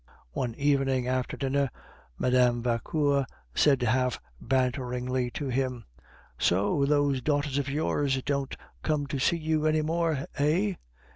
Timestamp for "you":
9.37-9.67